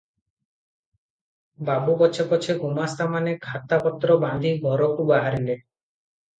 [1.67, 5.63] ବାବୁ ପଛେ ପଛେ ଗୁମାସ୍ତାମାନେ ଖାତାପତ୍ର ବାନ୍ଧି ଘରକୁ ବାହାରିଲେ।